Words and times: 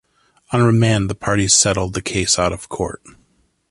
On 0.49 0.63
remand, 0.63 1.11
the 1.11 1.13
parties 1.13 1.53
settled 1.53 1.93
the 1.93 2.01
case 2.01 2.39
out 2.39 2.51
of 2.51 2.69
court. 2.69 3.03